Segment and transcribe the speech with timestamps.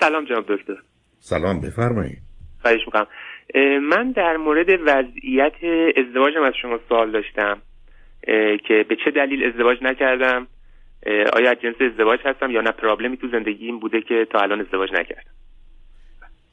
[0.00, 0.76] سلام جناب دکتر.
[1.18, 2.18] سلام بفرمایید.
[2.62, 3.06] خواهش می‌کنم.
[3.80, 5.52] من در مورد وضعیت
[5.96, 7.62] ازدواجم از شما سوال داشتم
[8.68, 10.46] که به چه دلیل ازدواج نکردم؟
[11.32, 14.90] آیا از جنس ازدواج هستم یا نه؟ پرابلمی تو زندگیم بوده که تا الان ازدواج
[14.92, 15.30] نکردم.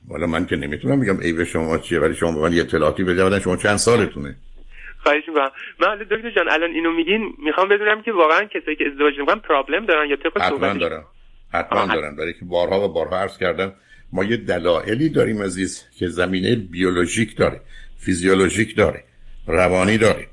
[0.07, 3.39] والا من که نمی‌تونم بگم عیب شما چیه ولی شما به من یه اطلاعاتی بده
[3.39, 4.35] شما چند سالتونه؟
[5.03, 5.51] خواهش می‌کنم.
[5.79, 9.39] من حالا دکتر جان الان اینو میگین می‌خوام بدونم که واقعا کسایی که ازدواج می‌کنن
[9.39, 11.03] پرابلم دارن یا طبق حتما دارن.
[11.49, 12.15] حتما دارن.
[12.15, 13.73] برای که بارها و بارها عرض کردم
[14.11, 17.61] ما یه دلایلی داریم عزیز که زمینه بیولوژیک داره
[17.97, 19.03] فیزیولوژیک داره
[19.47, 20.27] روانی داره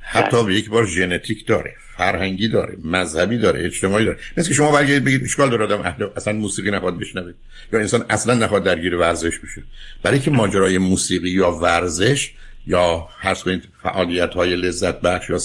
[0.00, 4.18] حتی به یک بار ژنتیک داره فرهنگی داره مذهبی داره اجتماعی داره.
[4.36, 7.32] مثل که شما برگردید بگید اشکال داره آدم اصلا موسیقی نخواد بشنوه
[7.72, 9.62] یا انسان اصلا نخواد درگیر ورزش بشه.
[10.02, 12.32] برای که ماجرای موسیقی یا ورزش
[12.66, 15.38] یا هر کنید فعالیت های لذت بخش یا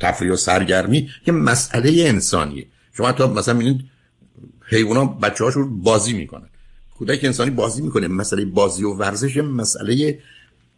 [0.00, 2.66] تفریح و سرگرمی یه مسئله انسانیه.
[2.96, 3.84] شما حتی مثلا می‌بینید
[4.68, 6.48] حیونا بچه هاشون بازی می‌کنن.
[6.98, 8.08] کودک انسانی بازی می‌کنه.
[8.08, 10.18] مسئله بازی و ورزش مسئله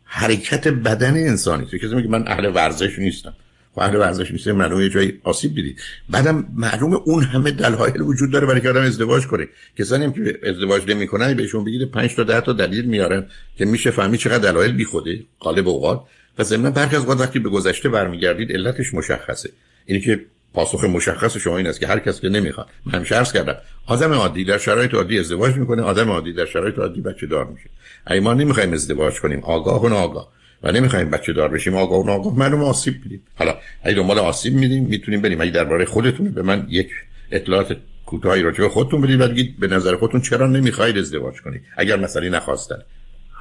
[0.05, 1.67] حرکت بدن انسانی.
[1.67, 3.35] تو کسی میگه من اهل ورزش نیستم؟
[3.71, 8.01] و خب اهل ورزش نیستم معلومه یه جایی آسیب دیدید بعدم معلومه اون همه دلایل
[8.01, 9.49] وجود داره برای که آدم ازدواج کنه.
[9.79, 13.91] کسانی هم که ازدواج نمی‌کنن بهشون بگید 5 تا 10 تا دلیل میارن که میشه
[13.91, 16.05] فهمید چقدر دلایل بیخوده غالب اوقات.
[16.39, 19.51] و ضمن برخی از وقتی به گذشته برمیگردید علتش مشخصه.
[19.87, 20.21] اینی که
[20.55, 22.67] پاسخ مشخص شما این است که هر کس که نمی‌خواد.
[22.87, 23.57] من همیشه عرض کردم
[23.87, 27.71] آدم عادی در شرایط عادی ازدواج می‌کنه آدم عادی در شرایط عادی بچه دار میشه.
[28.07, 30.33] اگه ما نمی‌خوایم ازدواج کنیم آگاه و ناآگاه.
[30.63, 32.39] و نمی‌خوایم بچه دار بشیم آگاه و ناآگاه.
[32.39, 33.23] معلومه آسیب میدیم.
[33.35, 35.41] حالا اگه دنبال آسیب میدیم می‌تونیم بریم.
[35.41, 36.91] اگه درباره خودتون به من یک
[37.31, 41.97] اطلاعات کوتاهی راجع به خودتون بدید بگید به نظر خودتون چرا نمی‌خواید ازدواج کنید؟ اگر
[41.97, 42.79] مسئله نخواستن.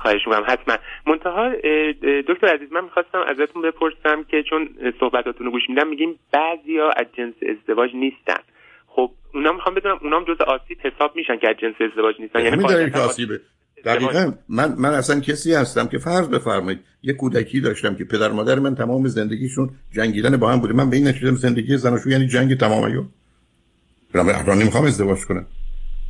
[0.02, 0.78] خواهش می‌کنم حتما.
[1.08, 1.50] منتها
[2.30, 4.69] دکتر عزیز من می‌خواستم ازتون بپرسم که چون
[5.00, 8.42] صحبتاتون رو گوش میدم میگیم بعضیا از جنس ازدواج نیستن.
[8.88, 12.92] خب اونا می‌خوام بدونم اونام جز آسیب حساب میشن که از جنس ازدواج نیستن؟ یعنی
[12.95, 13.39] آسیبه.
[13.86, 18.59] دقیقا من من اصلا کسی هستم که فرض بفرمایید یه کودکی داشتم که پدر مادر
[18.59, 20.73] من تمام زندگیشون جنگیدن با هم بوده.
[20.73, 23.04] من به این نتیجه زندگی زناشویی یعنی جنگ تمام ایو
[24.14, 25.45] من نمی‌خوام ازدواج کنم.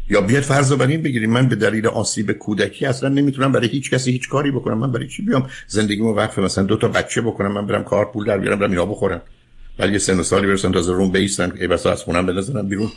[0.09, 4.11] یا بیاد فرض این بگیریم من به دلیل آسیب کودکی اصلا نمی‌تونم برای هیچ کسی
[4.11, 4.77] هیچ کاری بکنم.
[4.77, 8.25] من برای چی بیام زندگیمو وقف مثلا دو تا بچه بکنم من برم کار پول
[8.25, 9.21] در بیارم برم اینا بخورم؟
[9.79, 12.91] ولی یه سن و سالی برسن تازه روم بیستن ای بسا از خونم بیرون.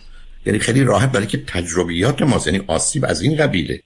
[0.47, 3.83] یعنی خیلی راحت برای که تجربیات ما یعنی آسیب از این قبیله.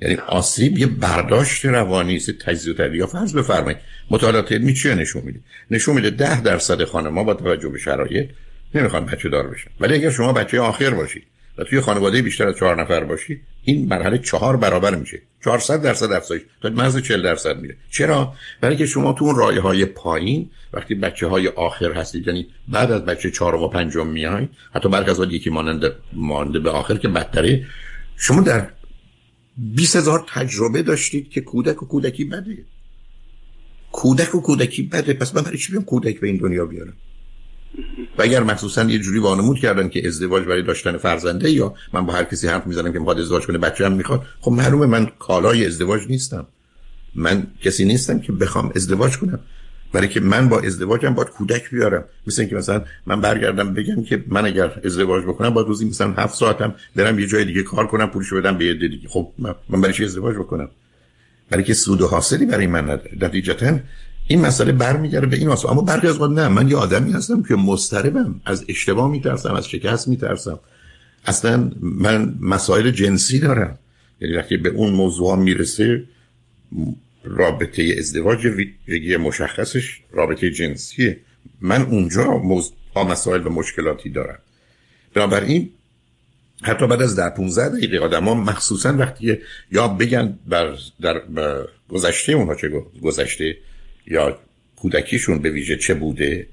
[0.00, 3.78] یعنی آسیب یه برداشت روانی است تجزیه و یا فرض بفرمایید
[4.10, 5.40] مطالعات علمی چیه نشون میده؟
[5.70, 8.28] نشون میده ده درصد خانم‌ها با توجه به شرایط
[8.74, 9.70] نمی‌خوان بچه دار بشن.
[9.80, 11.24] ولی اگر شما بچه آخر باشید
[11.58, 15.22] و توی خانواده بیشتر از چهار نفر باشی این مرحله چهار برابر میشه.
[15.44, 16.42] 400 درصد افزایش.
[16.62, 17.76] تا مرز 40 درصد میره.
[17.90, 22.46] چرا؟ برای که شما تو اون رایه های پایین وقتی بچه های آخر هستید یعنی
[22.68, 26.96] بعد از بچه چهارم و پنجم میای حتی برخ از یکی مانند مانده به آخر
[26.96, 27.66] که بدتره
[28.16, 28.68] شما در
[29.56, 32.58] 20 هزار تجربه داشتید که کودک و کودکی بده.
[33.92, 35.12] کودک و کودکی بده.
[35.12, 36.94] پس من برای چی بیام کودک به این دنیا بیارم؟
[38.18, 42.12] و اگر مخصوصا یه جوری وانمود کردن که ازدواج برای داشتن فرزنده یا من با
[42.12, 45.66] هر کسی حرف می‌زنم که می‌خواد ازدواج کنه بچه هم می‌خواد خب معلومه من کالای
[45.66, 46.46] ازدواج نیستم.
[47.14, 49.40] من کسی نیستم که بخوام ازدواج کنم.
[49.92, 52.04] برای که من با ازدواجم باید کودک بیارم.
[52.26, 56.34] مثل اینکه مثلا من برگردم بگم که من اگر ازدواج بکنم باید روزی مثلا هفت
[56.34, 59.08] ساعتم برم یه جای دیگه کار کنم پولشو بدم به یه دیگه.
[59.08, 59.32] خب
[59.68, 60.68] من برای چی ازدواج بکنم؟
[61.50, 63.10] برای که سود و حاصلی برای من نداره.
[63.20, 63.78] نتیجتا
[64.28, 67.54] این مسئله برمیگرده به این اصلا اما برخی از نه من یه آدمی هستم که
[67.54, 68.40] مضطربم.
[68.44, 70.60] از اشتباه میترسم از شکست میترسم.
[71.26, 73.78] اصلا من مسائل جنسی دارم.
[74.20, 76.04] یعنی وقتی به اون موضوع می‌رسه
[77.24, 81.20] رابطه ازدواج ویژگی مشخصش رابطه جنسیه.
[81.60, 84.38] من اونجا موضوع مسائل و مشکلاتی دارم.
[85.14, 85.70] بنابراین
[86.62, 89.38] حتی بعد از در 15 دقیقه ها مخصوصا وقتی
[89.72, 91.22] یا بگن بر در
[91.88, 92.68] گذشته اونها چه
[93.02, 93.56] گذشته
[94.10, 94.38] یا
[94.76, 96.46] کودکیشون به ویژه چه بوده؟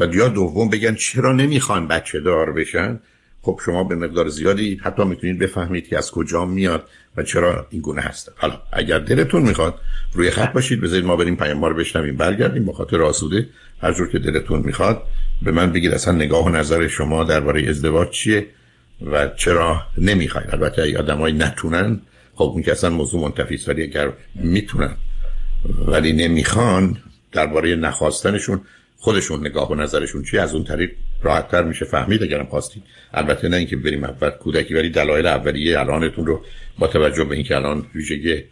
[0.00, 3.00] و یا دوم بگن چرا نمی‌خوان بچه دار بشن؟
[3.42, 7.80] خب شما به مقدار زیادی حتی می‌تونید بفهمید که از کجا میاد و چرا این
[7.80, 9.80] گونه هست حالا اگر دلتون می‌خواد
[10.12, 12.16] روی خط باشید بذارید ما بریم پیام رو بشنویم.
[12.16, 13.48] برگردیم با خاطر آسوده.
[13.80, 15.02] هر جور که دلتون می‌خواد
[15.42, 18.46] به من بگید اصلا نگاه و نظر شما درباره ازدواج چیه
[19.12, 22.00] و چرا نمی‌خواید البته اگه آدمایی نتونن
[22.34, 24.96] خب اون که اصلا موضوع منتفی ولی اگر می‌تونن
[25.86, 26.96] ولی نمی‌خوان
[27.32, 28.60] درباره نخواستنشون
[28.96, 30.90] خودشون نگاه و نظرشون چی؟ از اون طریق
[31.22, 32.82] راحتتر میشه فهمید اگرم خواستید.
[33.14, 36.44] البته نه اینکه بریم اول کودکی ولی دلایل اولیه الانتون رو
[36.78, 38.44] با توجه به اینکه الان ویژگی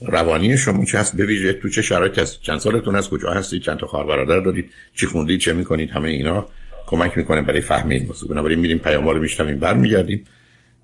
[0.00, 3.78] روانی شما چه هست به تو چه شرایطی هست چند سالتون از کجا هستید چند
[3.78, 6.48] تا خواهر برادر دارید چی خوندید چه می‌کنید همه اینا
[6.86, 8.30] کمک می‌کنه برای فهم این موضوع.
[8.30, 10.24] بنابراین میریم پیام رو میشنویم برمیگردیم.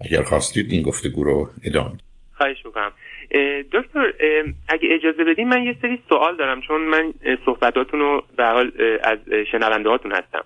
[0.00, 1.98] اگر خواستید این گفتگو رو ادامه
[2.36, 2.92] خواهش می‌کنم.
[3.72, 4.12] دکتر
[4.68, 7.12] اگه اجازه بدین من یه سری سوال دارم چون من
[7.46, 8.72] صحبتاتون رو به حال
[9.02, 9.18] از
[9.52, 10.44] شنونده هاتون هستم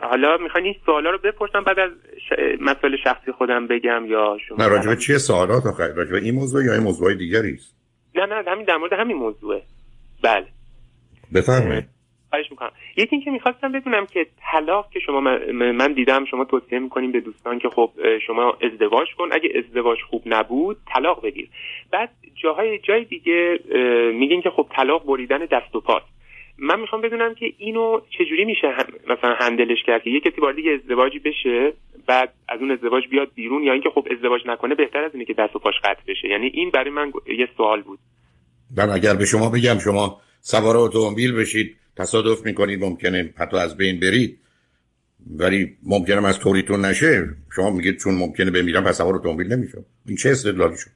[0.00, 1.90] حالا می‌خواین این سوالا رو بپرسم بعد از
[2.60, 6.72] مسائل شخصی خودم بگم یا شما نه راجبه چیه سوالات آخه راجبه این موضوع یا
[6.72, 7.76] این موضوع دیگری؟ است
[8.14, 9.62] نه نه همین در مورد همین موضوعه.
[10.22, 10.46] بله.
[11.34, 11.84] بفرمایید.
[12.32, 12.72] خواهش می‌کنم.
[12.96, 15.20] یکی اینکه می‌خواستم بدونم که طلاق که شما
[15.52, 17.90] من دیدم شما توصیه می‌کنیم به دوستان که خب
[18.26, 19.28] شما ازدواج کن.
[19.32, 21.48] اگه ازدواج خوب نبود طلاق بگیر.
[21.92, 22.10] بعد
[22.42, 23.58] جاهای جای دیگه
[24.14, 26.06] میگین که خب طلاق بریدن دست و پاست
[26.58, 28.68] من می‌خوام بدونم که اینو چجوری میشه
[29.08, 31.72] مثلا هندلش کرد که یه کسی وارد ازدواجی بشه
[32.06, 35.34] بعد از اون ازدواج بیاد بیرون یا اینکه خب ازدواج نکنه بهتر از اینه که
[35.34, 36.28] دست و پاش قطع بشه.
[36.28, 37.98] یعنی این برای من یه سوال بود.
[38.76, 44.00] من اگر به شما بگم شما سوار اتومبیل بشید تصادف می‌کنید ممکنه حتی از بین
[44.00, 44.38] برید.
[45.36, 47.28] ولی ممکنه از طوریتون نشه.
[47.56, 49.84] شما میگید چون ممکنه بمیرم پس سوار اتومبیل نمیشم.
[50.06, 50.90] این چه استدلالی شد؟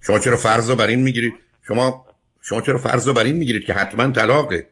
[0.00, 1.32] شما چرا فرض بر این می‌گیرید؟
[1.68, 2.06] شما
[2.42, 4.66] شما چرا فرض بر این می‌گیرید که حتما طلاقه؟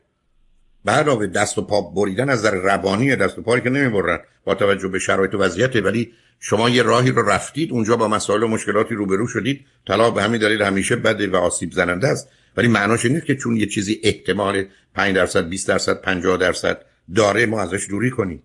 [0.85, 4.19] بعد دست و پا بریدن از نظر روانی دست و پایی که نمی‌برن.
[4.45, 8.43] با توجه به شرایط و وضعیت ولی شما یه راهی رو رفتید اونجا با مسائل
[8.43, 9.67] و مشکلاتی روبرو شدید.
[9.87, 12.29] طلاق به همین دلیل همیشه بده و آسیب زننده است.
[12.57, 14.65] ولی معناش این نیست که چون یه چیزی احتمال
[14.95, 18.43] 5 درصد 20 درصد 50 درصد داره ما ازش دوری کنیم.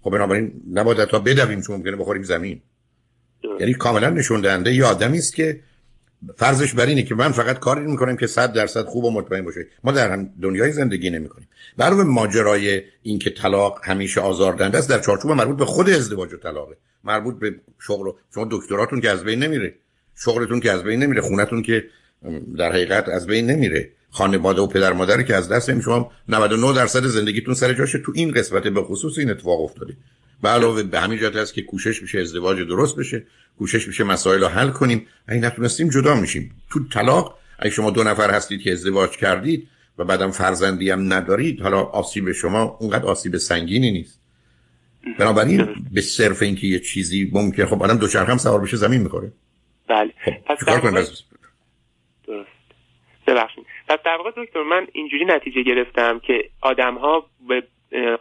[0.00, 2.62] خب بنابراین نباید تا بدویم چون ممکنه بخوریم زمین.
[3.60, 5.60] یعنی کاملا نشون دهنده یه آدمی است که
[6.36, 9.66] فرضش بر اینه که من فقط کاری می‌کنم که 100 درصد خوب و مطمئن باشه.
[9.84, 11.48] ما در هم دنیای زندگی نمی‌کنیم.
[11.76, 16.76] برای ماجرای اینکه طلاق همیشه آزاردنده است در چارچوب مربوط به خود ازدواج و طلاقه.
[17.04, 19.74] مربوط به شغل شما دکتراتون که از بین نمیره.
[20.16, 21.20] شغلتون که از بین نمیره.
[21.20, 21.84] خونتون که
[22.58, 23.90] در حقیقت از بین نمیره.
[24.10, 28.12] خانواده و پدر مادر که از دست نمی شما 99 درصد زندگیتون سر جاشه تو
[28.14, 29.96] این قسمت به خصوص این اتفاق افتاده.
[30.42, 33.26] به علاوه به همین جهت هست که کوشش میشه ازدواج درست بشه
[33.58, 35.06] کوشش میشه مسائل رو حل کنیم.
[35.26, 36.54] اگه نتونستیم جدا میشیم.
[36.70, 39.68] تو طلاق اگه شما دو نفر هستید که ازدواج کردید
[39.98, 44.20] و بعدم فرزندی هم ندارید حالا آسیب شما اونقدر آسیب سنگینی نیست.
[45.18, 49.32] بنابراین به صرف اینکه یه چیزی ممکن خب آدم دوچرخه هم سوار بشه زمین می‌خوره.
[49.88, 50.12] بله.
[50.46, 51.22] خب پس
[53.34, 53.66] ببخشید.
[53.88, 57.62] پس در واقع دکتر من اینجوری نتیجه گرفتم که آدم ها به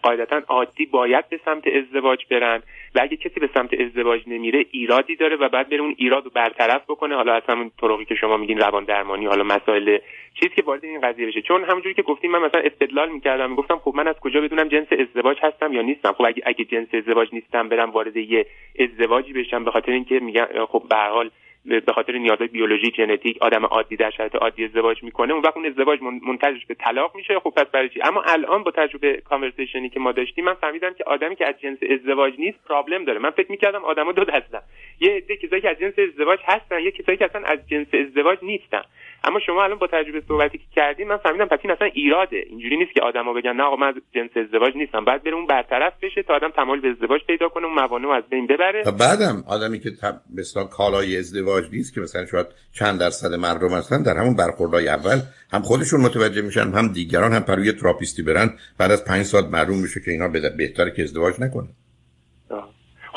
[0.01, 2.63] قاعدتا عادی باید به سمت ازدواج برن
[2.95, 6.31] و اگه کسی به سمت ازدواج نمیره ایرادی داره و بعد بره اون ایراد رو
[6.35, 7.15] برطرف بکنه.
[7.15, 9.97] حالا از همون طرقی که شما میگین روان درمانی حالا مسائل
[10.39, 11.41] چیزی که وارد این قضیه بشه.
[11.41, 14.87] چون همونجوری که گفتیم من مثلا استدلال می‌کردم می‌گفتم خب من از کجا بدونم جنس
[14.91, 18.45] ازدواج هستم یا نیستم؟ خب اگه اگه جنس ازدواج نیستم برم وارد یه
[18.79, 21.31] ازدواجی بشم به خاطر اینکه میگن خب به حال
[21.65, 25.65] به خاطر نیازهای بیولوژی ژنتیک آدم عادی در شرایط عادی ازدواج می‌کنه اون وقت اون
[25.65, 27.39] ازدواج منتجش به طلاق میشه.
[27.39, 31.03] خب پس برای چی؟ اما الان با تجربه کانورسیشنی که ما داشتیم من فهمیدم که
[31.03, 33.19] آدمی که از جنس ازدواج نیست پرابلم داره.
[33.19, 34.61] من فکر می‌کردم آدما دو دستن
[34.99, 38.39] یه عده کسایی که از جنس ازدواج هستن یه کسایی که اصلا از جنس ازدواج
[38.41, 38.81] نیستن.
[39.23, 42.43] اما شما الان با تجربه صحبتی که کردیم من فهمیدم پس این اصلا ایراده.
[42.49, 45.05] اینجوری نیست که آدما بگن نه آقا من جنس ازدواج نیستم.
[45.05, 48.23] بعد بره اون برطرف بشه تا آدم تمایل به ازدواج پیدا کنه اون موانع از
[48.29, 48.83] بین ببره.
[48.83, 49.89] بعدم آدمی که
[50.37, 55.21] مثلا کالای ازدواج نیست که مثلا شاید چند درصد مردم هستن در همون برخوردهای اول
[55.51, 59.79] هم خودشون متوجه میشن هم دیگران هم پروی تراپیستی برن بعد از پنج ساعت معلوم
[59.79, 61.69] میشه که اینا بهتره که ازدواج نکنن.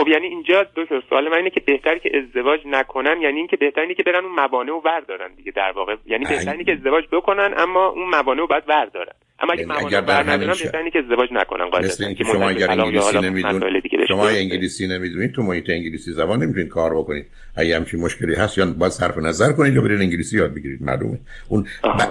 [0.04, 3.94] خب یعنی اینجا دو سوال من اینه که بهتره که ازدواج نکنن یعنی اینکه بهتره
[3.94, 5.96] که برن اون موانع رو بردارن دیگه در واقع.
[6.06, 10.00] یعنی بهتره که ازدواج بکنن اما اون موانع رو باید بردارن اما اگه یعنی موانع
[10.00, 15.32] بر ندارن بهتره که ازدواج نکنن مثل اینکه شما اگر انگلیسی نمی‌دونید شما انگلیسی نمی‌دونید
[15.32, 17.26] تو محیط انگلیسی زبان نمی‌تونید کار بکنید.
[17.56, 21.18] اگه همچین مشکلی هست یا باید صرف نظر کنید یا برید انگلیسی یاد بگیرید معلومه.
[21.48, 21.66] اون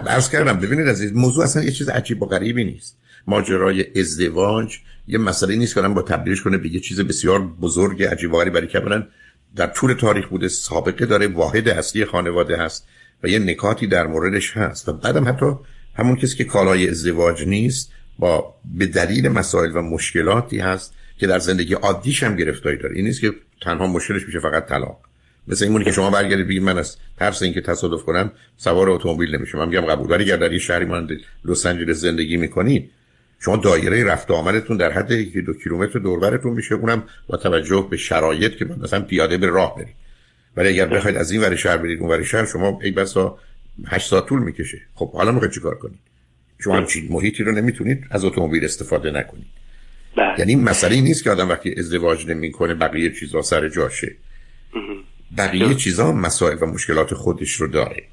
[0.09, 3.02] عرض کردم ببینید عزیز موضوع اصلا یه چیز عجیب و غریبی نیست.
[3.27, 4.77] ماجرای ازدواج
[5.07, 8.53] یه مسئله نیست که با تبدیلش کنه به یه چیز بسیار بزرگ عجیب و غریب.
[8.53, 8.81] برای که
[9.55, 12.87] در طول تاریخ بوده سابقه داره واحد اصلی خانواده هست
[13.23, 14.89] و یه نکاتی در موردش هست.
[14.89, 15.45] و بعدم حتی
[15.95, 21.39] همون کسی که کالای ازدواج نیست با به دلیل مسائل و مشکلاتی هست که در
[21.39, 22.95] زندگی عادیش هم گرفتاری داره.
[22.95, 24.99] این نیست که تنها مشکلش میشه فقط طلاق.
[25.47, 29.57] مثل اینمونی که شما برگردید بگید من از ترس اینکه تصادف کنم سوار اتومبیل نمیشم.
[29.57, 30.11] من میگم قبول.
[30.11, 31.09] ولی اگر در یه شهری مانند
[31.45, 32.91] لس آنجلس زندگی می‌کنید
[33.45, 37.97] شما دایره رفت آمدتون در حد یکی دو کیلومتر دوربرتون میشه اونم با توجه به
[37.97, 39.95] شرایط که مثلا پیاده به راه برید.
[40.57, 43.38] ولی اگر بخواید از این ور شهر برید اون ور شهر شما ای بسا
[43.88, 44.81] 8 ساعت طول می‌کشه.
[44.95, 46.00] خب حالا می‌خواید چیکار کنید؟
[46.59, 49.47] شما همچین محیطی رو نمی‌تونید از اتومبیل استفاده نکنید.
[50.17, 50.39] بله.
[50.39, 54.15] یعنی مسئله نیست که آدم وقتی ازدواج نمی‌کنه بقیه چیزا سر جاشه.
[55.38, 58.03] بقیه چیزا مسائل و مشکلات خودش رو داره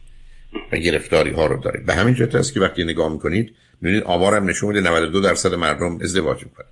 [0.72, 1.80] و گرفتاری ها رو داره.
[1.80, 5.98] به همین جهت است که وقتی نگاه می‌کنید ببینید آمارم نشون میده 92 درصد مردم
[6.02, 6.66] ازدواج می‌کنن.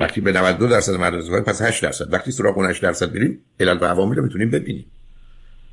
[0.00, 2.12] وقتی به 92 درصد مردم استفاده پس 8 درصد.
[2.12, 4.86] وقتی سراغ اون 8 درصد بریم علل و عوامل رو می‌تونیم ببینیم.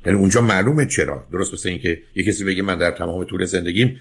[0.06, 1.26] یعنی اونجا معلومه چرا.
[1.32, 4.00] درست مثل اینکه یه کسی بگه من در تمام طول زندگیم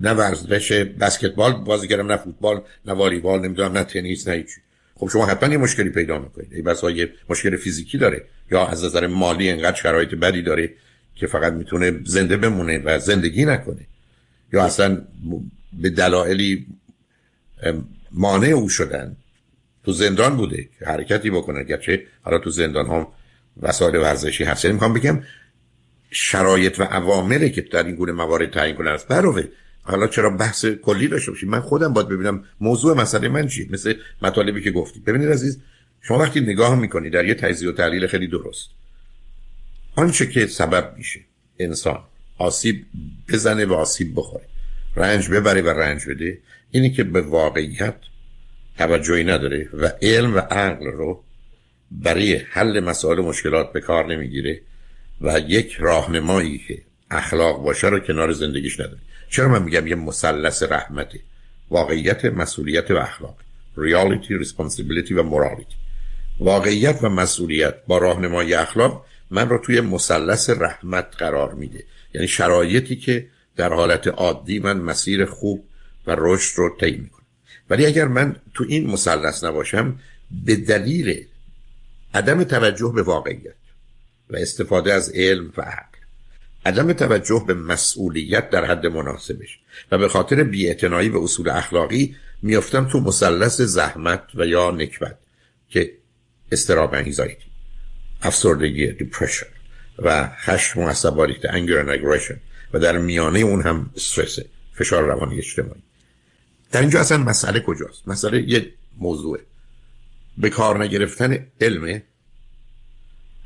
[0.00, 4.60] نه ورزش بسکتبال بازی کردم نه فوتبال نه والیبال نمی‌دونم نه تنیس نه هیچی.
[4.94, 6.52] خب شما حتما یه مشکلی پیدا می‌کنید.
[6.52, 8.24] ای بسا یه مشکل فیزیکی داره.
[8.50, 10.70] یا از نظر مالی انقدر شرایط بدی داره
[11.14, 13.86] که فقط می‌تونه زنده بمونه و زندگی نکنه.
[14.52, 15.02] یا اصلا
[15.78, 16.66] به دلایلی
[18.12, 19.16] مانع او شدن.
[19.84, 21.64] تو زندان بوده حرکتی بکنه.
[21.64, 23.06] گرچه حالا تو زندان هم
[23.62, 25.22] وسایل ورزشی هست می‌خوام بگم
[26.10, 29.08] شرایط و عواملی که در این گونه موارد تعیین کنه است.
[29.08, 29.42] بروه
[29.82, 33.66] حالا چرا بحث کلی داشته باشیم؟ من خودم باید ببینم موضوع مسئله من چیه.
[33.70, 35.60] مثل مطالبی که گفتی ببینید عزیز
[36.02, 38.68] شما وقتی نگاه می‌کنید در یه تجزیه و تحلیل خیلی درست.
[39.96, 41.20] آنچه که سبب میشه
[41.58, 41.98] انسان
[42.38, 42.86] آسیب
[43.28, 44.44] بزنه و آسیب بخوره.
[44.96, 46.38] رنج ببره و رنج بده
[46.70, 47.96] اینی که به واقعیت
[48.78, 51.24] توجهی نداره و علم و عقل رو
[51.90, 54.60] برای حل مسائل مشکلات به کار نمی‌گیره
[55.20, 56.78] و یک راهنمایی که
[57.10, 58.98] اخلاق باشه رو کنار زندگیش نداره
[59.30, 61.20] چرا من میگم یه مثلث رحمته
[61.70, 63.36] واقعیت مسئولیت و اخلاق
[63.76, 65.76] ریالیتی ریسپانسیبیلیتی و مورالیتی
[66.38, 71.84] واقعیت و مسئولیت با راهنمای اخلاق من رو توی مثلث رحمت قرار میده.
[72.14, 75.64] یعنی شرایطی که در حالت عادی من مسیر خوب
[76.06, 77.24] و رشد رو طی می‌کنم.
[77.70, 79.98] ولی اگر من تو این مثلث نباشم
[80.44, 81.26] به دلیل
[82.14, 83.54] عدم توجه به واقعیت
[84.30, 85.98] و استفاده از علم و عقل
[86.66, 89.58] عدم توجه به مسئولیت در حد مناسبش
[89.92, 95.18] و به خاطر بیاعتنایی به اصول اخلاقی میافتم تو مثلث زحمت و یا نکبت
[95.68, 95.92] که
[96.52, 96.96] استراب
[98.22, 99.46] افسردگی دیپرشن
[99.98, 102.40] و خشم و عصبانیت انگر اگریشن
[102.74, 104.38] و در میانه اون هم استرس
[104.72, 105.82] فشار روانی اجتماعی.
[106.72, 109.40] در اینجا اصلا مسئله کجاست؟ مسئله یه موضوعه.
[110.38, 112.02] به کار نگرفتن علم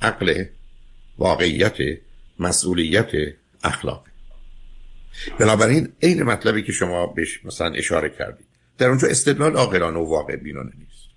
[0.02, 0.44] عقل
[1.18, 1.76] واقعیت
[2.38, 3.10] مسئولیت
[3.64, 4.06] اخلاق.
[5.38, 8.46] بنابراین عین مطلبی که شما بهش مثلا اشاره کردید
[8.78, 11.08] در اونجا استدلال عاقلانه و واقع بینانه نیست.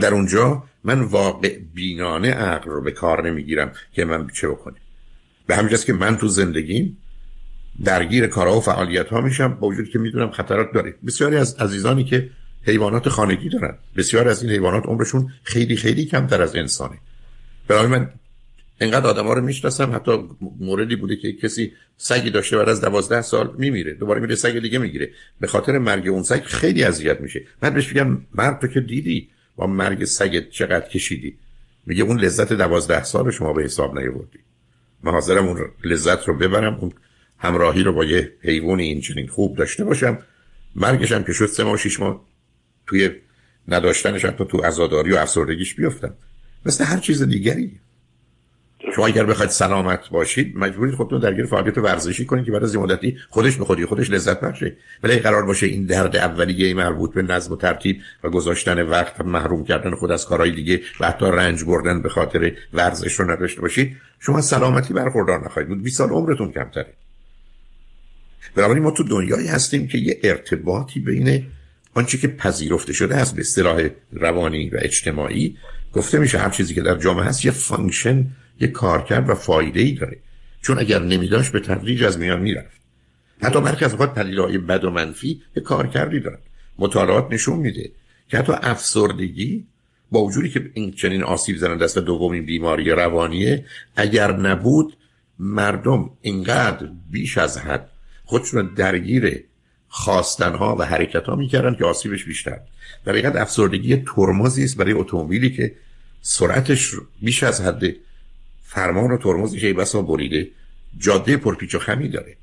[0.00, 4.76] در اونجا من واقع بینانه عقل رو به کار نمی‌گیرم که من چه بکنم.
[5.50, 6.96] به همین که من تو زندگیم
[7.84, 10.94] درگیر کارها و فعالیت ها میشم با وجود که می‌دونم خطرات داره.
[11.06, 12.30] بسیاری از عزیزانی که
[12.62, 16.98] حیوانات خانگی دارن بسیار از این حیوانات عمرشون خیلی خیلی کمتر از انسانه.
[17.68, 18.10] برای من
[18.80, 20.12] انقدر آدم ها رو می‌شناسم حتی
[20.60, 24.78] موردی بوده که کسی سگی داشته بعد از دوازده سال میمیره دوباره میره سگ دیگه
[24.78, 25.10] می‌گیره.
[25.40, 27.42] به خاطر مرگ اون سگ خیلی اذیت میشه.
[27.62, 31.36] من بهش میگم مرد تو که دیدی؟ با مرگ سگ چقدر کشیدی؟
[31.86, 34.38] میگه اون لذت دوازده سال شما به حساب نیاوردی.
[35.02, 36.92] من حاضرم اون لذت رو ببرم اون
[37.38, 40.18] همراهی رو با یه حیوانی این چنین خوب داشته باشم.
[40.76, 42.24] مرگش هم که شد سه ماه شیش ماه
[42.86, 43.10] توی
[43.68, 46.14] نداشتنش هم تو عزاداری و افسردگیش بیفتم.
[46.66, 47.80] مثل هر چیز دیگری.
[48.96, 53.16] شما اگر بخواید سلامت باشید مجبورید خودتون درگیر فعالیت ورزشی کنید که بعد از مدتی
[53.28, 54.76] خودش به خودی خودش لذت بخشه.
[55.02, 59.24] ولی قرار باشه این درد اولیه مربوط به نظم و ترتیب و گذاشتن وقت و
[59.24, 63.60] محروم کردن خود از کارهای دیگه و حتی رنج بردن به خاطر ورزش رو نداشته
[63.60, 65.82] باشید شما سلامتی برخوردار نخواهید بود.
[65.82, 66.94] 20 سال عمرتون کمتره.
[68.54, 71.46] بنابراین ما تو دنیایی هستیم که یه ارتباطی بین
[71.94, 75.56] آنچه که پذیرفته شده است به اصطلاح روانی و اجتماعی
[75.92, 78.26] گفته میشه هر چیزی که در جامعه هست یه function
[78.60, 80.18] یه کارکرد و فایده ای داره.
[80.62, 82.80] چون اگر نمیداشت به تدریج از میان می‌رفت.
[83.42, 86.38] حتی برخی از اوقات پدیده‌های بد و منفی یه کارکردی دارن.
[86.78, 87.90] مطالعات نشون میده
[88.28, 89.66] که حتی افسردگی
[90.10, 93.64] با وجودی که این چنین آسیب زننده است و دومین بیماری روانیه
[93.96, 94.96] اگر نبود
[95.38, 97.88] مردم اینقدر بیش از حد
[98.24, 99.44] خودشون درگیر
[99.88, 102.60] خواستنها و حرکت ها می‌کردن که آسیبش بیشتر.
[103.04, 105.74] در حقیقت افسردگی ترمزی است برای اتومبیلی که
[106.22, 107.82] سرعتش بیش از حد
[108.72, 110.48] فرمان و ترمزش ای بسا بریده.
[110.98, 112.36] جاده پرپیچ و خمی داره.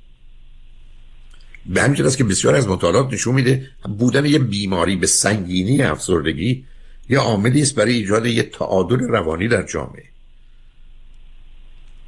[1.65, 6.65] به همین است که بسیار از مطالعات نشون میده بودن یه بیماری به سنگینی افسردگی
[7.09, 10.03] یه عاملی است برای ایجاد یه تعادل روانی در جامعه.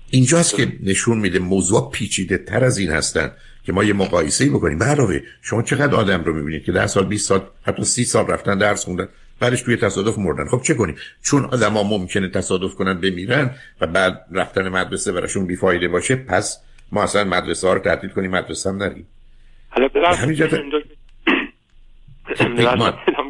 [0.10, 3.32] اینجاست که نشون میده موضوع پیچیده تر از این هستن
[3.64, 4.84] که ما یه مقایسه بکنیم.
[4.84, 8.58] علاوه شما چقدر آدم رو می‌بینید که 10 سال 20 سال حتی 30 سال رفتن
[8.58, 9.08] درس خوندن؟
[9.40, 10.48] بعدش توی تصادف مردن.
[10.48, 15.88] خب چه کنیم؟ چون آدما ممکنه تصادف کنن بمیرن و بعد رفتن مدرسه براشون بیفایده
[15.88, 19.08] باشه پس ما اصلا مدرسه ها رو تعطیل کنیم مدرسه هم نریم.
[19.70, 19.90] حالا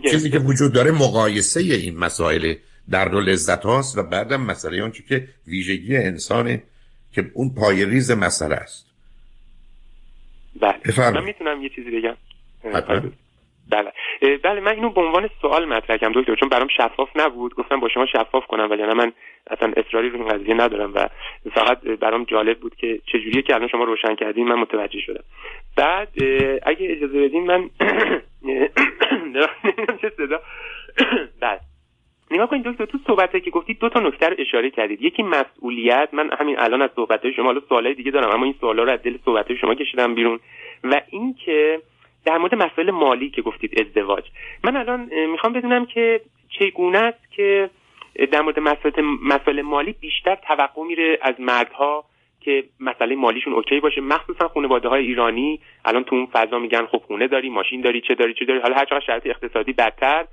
[0.11, 2.55] چیزی که وجود داره مقایسه این مسائل
[2.89, 6.63] درد و لذت هاست و بعدم مسئله آنچه که ویژگی انسانه
[7.11, 8.85] که اون پای ریز مسئله است.
[10.61, 11.11] بله.
[11.11, 12.15] من می‌تونم یه چیزی بگم.
[13.69, 13.91] بله.
[14.37, 17.55] بله من اینو به عنوان سوال مطرح کردم دکتر چون برام شفاف نبود.
[17.55, 19.11] گفتم با شما شفاف کنم ولی من
[19.47, 21.07] اصلا اصراری رو این قضیه ندارم و
[21.53, 25.23] فقط برام جالب بود که چجوریه که الان شما روشن کردین من متوجه شدم.
[25.77, 26.09] بعد
[26.63, 27.69] اگه اجازه بدین من
[30.01, 30.39] چه صدا.
[31.41, 31.61] بعد
[32.31, 35.01] نگاه کنید دکتر تو صحبت که گفتید دو تا نکته رو اشاره کردید.
[35.01, 38.83] یکی مسئولیت من همین الان از صحبت شما حالا سوالای دیگه دارم اما این سوالا
[38.83, 40.39] رو از دل صحبت شما کشیدم بیرون.
[40.83, 41.81] و اینکه
[42.25, 44.23] در مورد مسائل مالی که گفتید ازدواج.
[44.63, 46.21] من الان می‌خوام بدونم که
[46.59, 47.69] چگونه است که
[48.31, 48.59] در مورد
[49.23, 52.05] مسائل مالی بیشتر توقع میره از مردها
[52.41, 54.01] که مسئله مالیشون اوکی باشه.
[54.01, 55.59] مخصوصا خانواده های ایرانی.
[55.85, 58.59] الان تو اون فضا میگن خب خونه داری ماشین داری چه داری چه داری.
[58.59, 60.25] حالا هر چقدر شرایط اقتصادی بدتر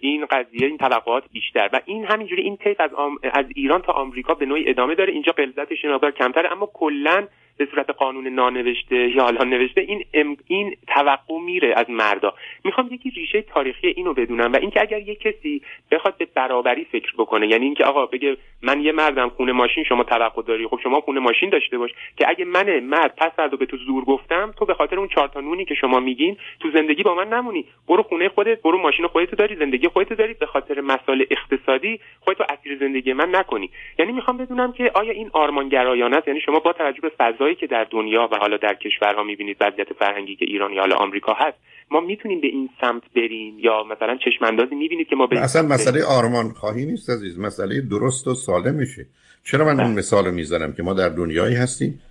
[0.00, 1.70] این قضیه این توقعات بیشتر.
[1.72, 2.90] و این همینجوری این تیپ از,
[3.32, 5.12] از ایران تا آمریکا به نوعی ادامه داره.
[5.12, 5.84] اینجا غلظتش
[6.18, 6.52] کمتره.
[6.52, 7.26] اما کلا
[7.58, 10.04] به صورت قانون نانوشته یا حالا نوشته این
[10.46, 12.34] این توقع میره از مردا.
[12.64, 17.12] می‌خوام یکی ریشه تاریخی اینو بدونم و اینکه اگر یه کسی بخواد به برابری فکر
[17.18, 20.66] بکنه یعنی اینکه آقا بگه من یه مردم خونه ماشین شما توقع داری.
[20.66, 24.04] خب شما خونه ماشین داشته باش که اگه من مرد پس فردا به تو زور
[24.04, 27.64] گفتم تو به خاطر اون چهار نونی که شما میگین تو زندگی با من نمونی.
[27.88, 32.44] برو خونه خودت برو ماشین خودت داری زندگی خودت داری به خاطر مسائل اقتصادی خودتو
[32.50, 33.70] اسیر زندگی من نکنی.
[33.98, 37.12] یعنی می‌خوام بدونم که آیا این آرمانگرایانه است؟ یعنی شما با توجه به
[37.48, 40.96] فضایی که در دنیا و حالا در کشورها می‌بینید وضعیت فرهنگی که ایران یا حالا
[40.96, 41.58] آمریکا هست
[41.90, 45.62] ما می‌تونیم به این سمت بریم یا مثلا چشم اندازی می‌بینید که ما به اصلا
[45.62, 49.06] مسئله آرمان خواهی نیست عزیز مسئله درست و سالم میشه.
[49.44, 49.98] چرا من اون بله.
[49.98, 52.02] مثال می‌زنم که ما در دنیایی هستیم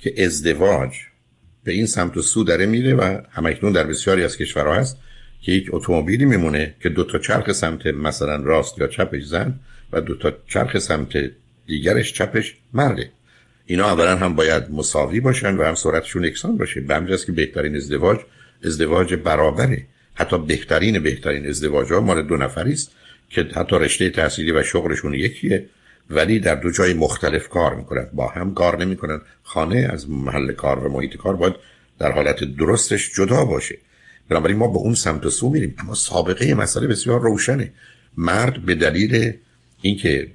[0.00, 0.90] که ازدواج
[1.64, 4.98] به این سمت و سو داره میره و همکنون در بسیاری از کشورها هست
[5.42, 9.54] که یک اتومبیلی میمونه که دو تا چرخ سمت مثلا راست یا چپش زن
[9.92, 11.12] و دو تا چرخ سمت
[11.66, 13.10] دیگرش چپش مرده.
[13.70, 16.80] اینا اولا هم باید مساوی باشن و هم سرعتشون یکسان باشه.
[16.80, 18.18] به همجاست که بهترین ازدواج
[18.64, 19.82] ازدواج برابره.
[20.14, 22.90] حتی بهترین بهترین ازدواج ها مال دو نفری است
[23.28, 25.66] که حتی رشته تحصیلی و شغلشون یکیه
[26.10, 28.06] ولی در دو جای مختلف کار می‌کنن.
[28.12, 29.20] با هم کار نمی‌کنن.
[29.42, 31.54] خانه از محل کار و محیط کار باید
[31.98, 33.78] در حالت درستش جدا باشه.
[34.28, 35.74] بنابراین ما به اون سمت و سو میریم.
[35.78, 37.72] اما سابقه مسئله بسیار روشنه.
[38.16, 39.32] مرد به دلیل
[39.82, 40.28] اینکه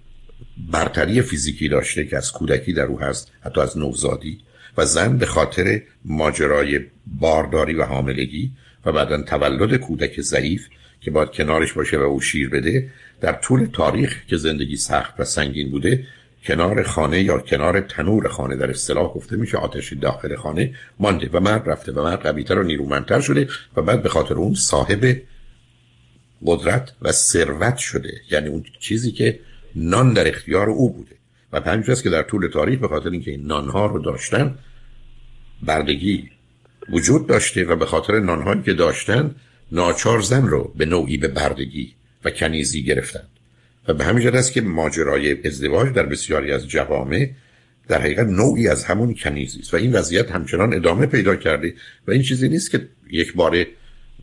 [0.71, 4.39] برتری فیزیکی داشته که از کودکی در او هست حتی از نوزادی
[4.77, 8.51] و زن به خاطر ماجرای بارداری و حاملگی
[8.85, 10.67] و بعدا تولد کودک ضعیف
[11.01, 12.89] که باید کنارش باشه و او شیر بده
[13.21, 16.07] در طول تاریخ که زندگی سخت و سنگین بوده
[16.45, 21.39] کنار خانه یا کنار تنور خانه در اصطلاح گفته میشه آتش داخل خانه مانده و
[21.39, 25.21] مرد رفته و مرد قویتر و نیرومندتر شده و بعد به خاطر اون صاحب
[26.45, 28.13] قدرت و ثروت شده.
[28.31, 29.39] یعنی اون چیزی که
[29.75, 31.15] نان در اختیار او بوده.
[31.53, 34.55] و پنج که در طول تاریخ به خاطر اینکه این نانها رو داشتن
[35.63, 36.29] بردگی
[36.89, 39.35] وجود داشته و به خاطر نانهایی که داشتن
[39.71, 41.93] ناچار زن رو به نوعی به بردگی
[42.25, 43.23] و کنیزی گرفتن
[43.87, 47.29] و به همین است که ماجرای ازدواج در بسیاری از جوامع
[47.87, 49.73] در حقیقت نوعی از همون کنیزی است.
[49.73, 51.73] و این وضعیت همچنان ادامه پیدا کرده
[52.07, 53.65] و این چیزی نیست که یک بار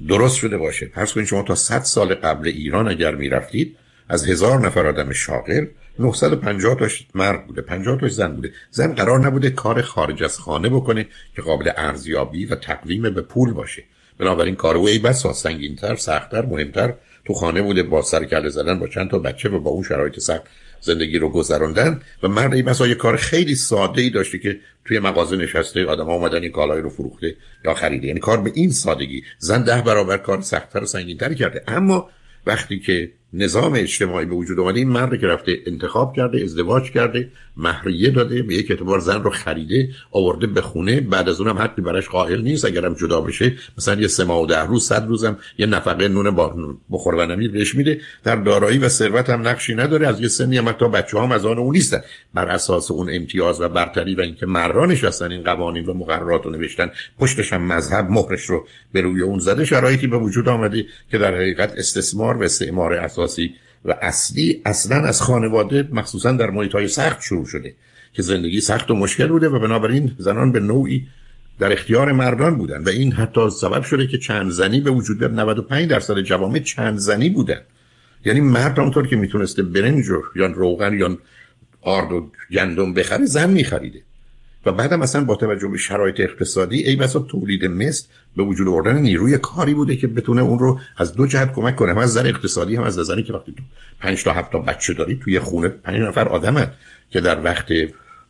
[0.08, 0.86] درست شده باشه.
[0.86, 3.76] پس کنید شما تا 100 سال قبل ایران اگر می‌رفتید
[4.08, 5.66] از هزار نفر آدم شاغل
[5.98, 8.52] 950 تاش مرد بوده 50 تاش زن بوده.
[8.70, 13.52] زن قرار نبوده کار خارج از خانه بکنه که قابل ارزیابی و تقویم به پول
[13.52, 13.84] باشه.
[14.18, 16.94] بنابراین کار او ای بسا سنگینتر سختتر مهمتر.
[17.24, 20.18] تو خانه بوده با سر کله زدن با چند تا بچه و با اون شرایط
[20.18, 20.42] سخت
[20.80, 22.00] زندگی رو گذراندن.
[22.22, 26.04] و مرد ای بسا یه کار خیلی ساده ای داشته که توی مغازه نشسته آدم
[26.04, 28.06] ها اومدن این کالای رو فروخته یا خریده.
[28.06, 29.22] یعنی کار به این سادگی.
[29.38, 31.64] زن ده برابر کار سختتر و سنگینتر کرده.
[31.68, 32.10] اما
[32.46, 37.28] وقتی که نظام اجتماعی به وجود اومده این مرد که رفته انتخاب کرده ازدواج کرده
[37.56, 41.00] مهریه داده به یک اعتبار زن رو خریده آورده به خونه.
[41.00, 42.64] بعد از اونم حقی براش قائل نیست.
[42.64, 46.30] اگرم جدا بشه مثلا یه سه ماه و ده روز صد روزم یه نفقه نون
[46.30, 46.54] با
[46.90, 48.00] بخور و نمیر بهش میده.
[48.24, 50.08] در دارایی و ثروت هم نقشی نداره.
[50.08, 52.00] از یه سنی هم تا بچه هم از آن اون نیستن.
[52.34, 56.50] بر اساس اون امتیاز و برتری و اینکه مردانش هستن این قوانین و مقررات رو
[56.50, 59.64] نوشتن پشتش هم مذهب مهرش رو به روی اون زده.
[59.64, 63.54] شرایطی به وجود آمده که در حقیقت استثمار و استعمار اساسی
[63.84, 67.74] و اصلی اصلا از خانواده مخصوصا در محیط های سخت شروع شده
[68.12, 71.06] که زندگی سخت و مشکل بوده و بنابراین زنان به نوعی
[71.58, 75.34] در اختیار مردان بودن و این حتی سبب شده که چند زنی به وجود بیاد.
[75.34, 77.60] 95 درصد جوامع چند زنی بودن
[78.24, 80.04] یعنی مرد همونطور که می‌تونسته برنج
[80.36, 81.18] یا روغن یا
[81.82, 84.02] آرد و گندم بخره زن میخریده.
[84.66, 88.04] و بعدم اصلا با توجه به شرایط اقتصادی ای بسا تولید مثل
[88.36, 91.90] به وجود آوردن نیروی کاری بوده که بتونه اون رو از دو جهت کمک کنه
[91.90, 93.62] هم از نظر اقتصادی هم از نظری که وقتی تو
[94.00, 96.70] پنج تا هفت تا بچه داری توی خونه پنج نفر آدمن
[97.10, 97.66] که در وقت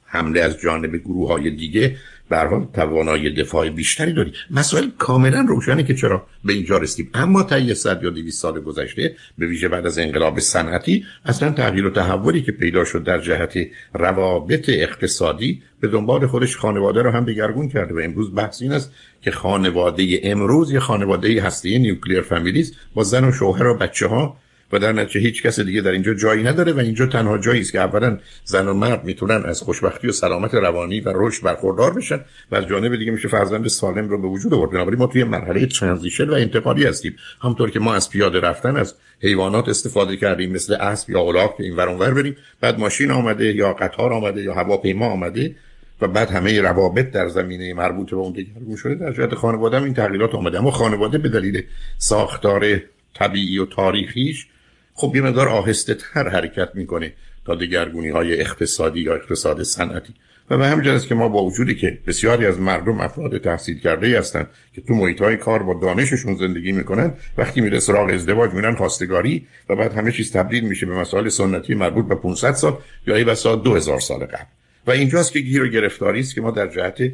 [0.05, 1.97] حمله از جانب گروه های دیگه
[2.33, 4.33] به حال توانایی دفاع بیشتری داری.
[4.51, 7.11] مسائل کاملا روشنه که چرا به اینجا رسیدیم.
[7.15, 11.87] اما یه صد یا 200 سال گذشته به ویژه بعد از انقلاب صنعتی اصلا تغییر
[11.87, 13.59] و تحولی که پیدا شد در جهت
[13.95, 18.93] روابط اقتصادی به دنبال خودش خانواده رو هم دگرگون کرده و امروز بحث این است
[19.23, 24.37] که خانواده امروز یه خانواده هسته نیوکلیر فامیلیز با زن و شوهر و بچه ها
[24.73, 27.73] و در نتیجه هیچ کس دیگه در اینجا جایی نداره و اینجا تنها جایی است
[27.73, 32.21] که اولا زن و مرد می‌تونن از خوشبختی و سلامت روانی و رشد برخوردار بشن
[32.51, 34.71] و از جانب دیگه میشه فرزند سالم رو به وجود آورد.
[34.71, 37.17] بنابراین ما توی مرحله ترانزیشن و انتقالی هستیم.
[37.43, 41.63] همونطور که ما از پیاده رفتن از حیوانات استفاده کردیم مثل اسب یا الاغ که
[41.63, 42.37] این ور بریم.
[42.61, 45.55] بعد ماشین آمده یا قطار آمده یا هواپیما آمده
[46.01, 48.95] و بعد همه روابط در زمینه مربوط به اون دگرگون شده.
[48.95, 50.59] در جهت خانواده این تغییرات آمده.
[50.59, 51.63] اما خانواده به دلیل
[51.99, 52.81] ساختار
[53.15, 54.47] طبیعی و تاریخیش
[54.95, 57.13] خب یه مقدار آهسته تر حرکت می‌کنه
[57.45, 60.15] تا دگرگونی های اقتصادی یا اقتصاد صنعتی.
[60.51, 64.51] و به همین که ما با وجودی که بسیاری از مردم افراد تحصیل کرده هستند
[64.75, 69.47] که تو محیط های کار با دانششون زندگی می‌کنن وقتی میره سراغ ازدواج میرن خواستگاری
[69.69, 73.25] و بعد همه چیز تبدیل میشه به مسائل سنتی مربوط به 500 سال یا ای
[73.25, 74.45] بسا 2000 سال قبل.
[74.87, 77.13] و اینجاست که گیر و گرفتاری است که ما در جهت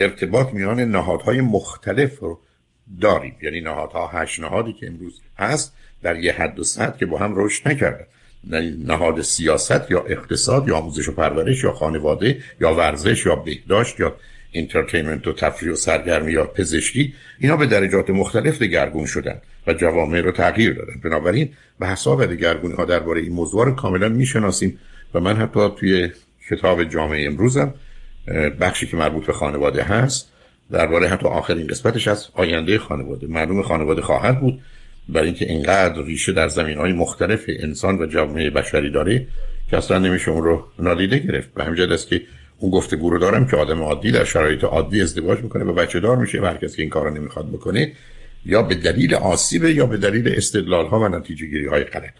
[0.00, 2.40] ارتباط میان نهادهای مختلف رو
[3.00, 3.36] داریم.
[3.42, 7.32] یعنی نهادها هشت نهادی که امروز هست در یه حد و سطح که با هم
[7.36, 8.04] رشد نکردن.
[8.86, 14.16] نهاد سیاست یا اقتصاد یا آموزش و پرورش یا خانواده یا ورزش یا بهداشت یا
[14.54, 20.20] entertainment و تفریح و سرگرمی یا پزشکی اینا به درجات مختلف دگرگون شدن و جوامع
[20.20, 21.00] رو تغییر دادن.
[21.04, 24.78] بنابراین به حساب دگرگونی ها درباره این موضوع رو کاملا می‌شناسیم
[25.14, 26.10] و من حتی توی
[26.50, 27.74] کتاب جامعه امروزم
[28.60, 30.28] بخشی که مربوط به خانواده هست
[30.70, 33.26] درباره حتی آخرین قسمتش از آینده خانواده.
[33.26, 34.60] معلوم خانواده خواهد بود.
[35.08, 39.26] برای اینکه اینقدر ریشه در زمین های مختلف انسان و جامعه بشری داره
[39.70, 41.54] که اصلا نمیشه اون رو نادیده گرفت.
[41.54, 42.20] به همین است که
[42.60, 46.16] اون گفتگو رو دارم که آدم عادی در شرایط عادی ازدواج می‌کنه و بچه دار
[46.16, 47.92] میشه و هر کسی که این کار نمی‌خواد بکنه
[48.46, 52.18] یا به دلیل آسیب یا به دلیل استدلال ها و نتیجه گیری های غلط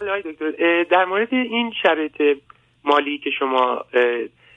[0.90, 2.38] در مورد این شرایط
[2.84, 3.84] مالی که شما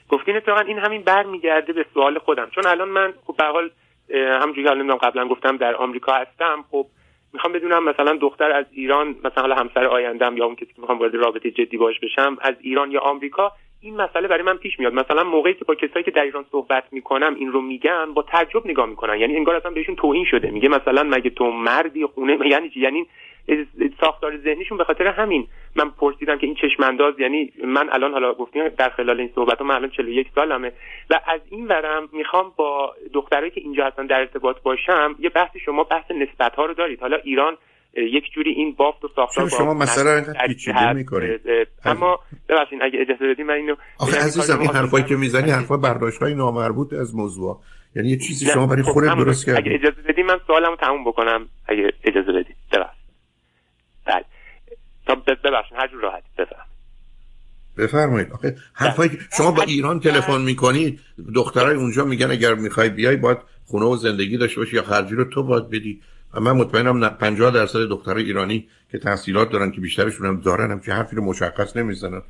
[0.10, 2.48] گفتین اتفاقا این همین برمیگرده به سوال خودم.
[2.56, 3.70] چون الان من خب به حال
[4.42, 6.66] همونجوری که قبلا گفتم در آمریکا هستم.
[6.72, 6.88] خب
[7.34, 11.00] می‌خوام بدونم مثلا دختر از ایران مثلا حالا همسر آیندم یا اون کسی که می‌خوام
[11.00, 14.94] وارد رابطه جدی باش بشم از ایران یا آمریکا این مسئله برای من پیش میاد.
[14.94, 18.68] مثلا موقعی که با کسایی که در ایران صحبت می‌کنم این رو میگن با تعجب
[18.68, 19.20] نگاه می‌کنن.
[19.20, 20.52] یعنی انگار اصلا بهشون توهین شده.
[20.52, 23.08] میگه مثلا مگه تو مردی خونه یعنی چی؟ یعنی
[24.02, 28.70] ساختار ذهنیشون به خاطر همین من پرسیدم که این چشمانداز یعنی من الان حالا گفتیم
[28.70, 30.72] در خلال این صحبت من الان 41 سالمه
[31.10, 35.58] و از این ورم می‌خوام با دخترایی که اینجا هستن در ارتباط باشم یه بحث
[35.66, 37.00] شما بحث نسبت ها رو دارید.
[37.02, 37.58] حالا ایران
[37.94, 41.42] یک جوری این بافت و ساختار شما مثلا پیچیده می‌کنید.
[41.86, 46.36] اما ببخشید اگه اجازه بدید من اینو آخه عزیزم این حرفایی که می‌زنی حرفا برداشت‌های
[46.36, 47.58] نامربوط از موضوع.
[47.96, 49.58] یعنی یه چیزی شما برای خب خودت درست کردی.
[49.58, 51.48] اگه اجازه بدید من سوالمو تموم بکنم.
[51.68, 52.56] اگه اجازه بدید.
[52.72, 52.97] ببخشید.
[55.08, 56.66] تا ببخشید هر جور راحت بفهم
[57.78, 58.32] بفرمایید.
[58.32, 59.20] آخه حرفایی بله.
[59.38, 61.00] شما با ایران تلفن می‌کنید
[61.36, 65.24] دخترای اونجا میگن اگر می‌خوای بیای باید خونه و زندگی داشته باشی یا خرجی رو
[65.24, 66.02] تو باید بدی.
[66.34, 70.80] و من مطمئنم 50 درصد دخترای ایرانی که تحصیلات دارن که بیشترشون هم دارن هم
[70.80, 72.22] که حرفی رو مشخص نمی‌زنن.